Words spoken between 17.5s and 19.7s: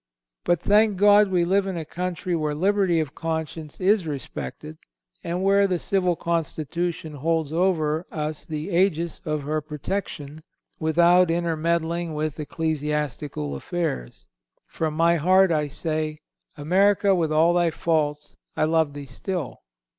thy faults, I love thee still.